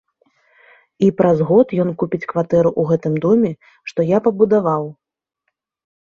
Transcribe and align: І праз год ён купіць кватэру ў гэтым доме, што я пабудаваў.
І 1.07 1.09
праз 1.17 1.41
год 1.49 1.67
ён 1.83 1.89
купіць 2.03 2.27
кватэру 2.31 2.69
ў 2.79 2.91
гэтым 2.91 3.13
доме, 3.25 3.51
што 3.91 3.99
я 4.15 4.23
пабудаваў. 4.29 4.89